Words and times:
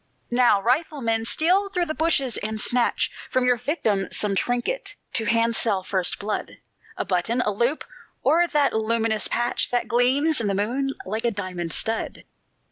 "Now, 0.31 0.59
rifleman, 0.59 1.25
steal 1.25 1.69
through 1.69 1.85
the 1.85 1.93
bushes, 1.93 2.37
and 2.37 2.59
snatch 2.59 3.11
From 3.29 3.45
your 3.45 3.57
victim 3.57 4.07
some 4.09 4.35
trinket 4.35 4.95
to 5.13 5.25
handsel 5.25 5.83
first 5.83 6.17
blood; 6.17 6.57
A 6.97 7.05
button, 7.05 7.39
a 7.41 7.51
loop, 7.51 7.83
or 8.23 8.47
that 8.47 8.73
luminous 8.73 9.27
patch 9.27 9.69
That 9.69 9.87
gleams 9.87 10.41
in 10.41 10.47
the 10.47 10.55
moon 10.55 10.95
like 11.05 11.23
a 11.23 11.29
diamond 11.29 11.71
stud!" 11.71 12.23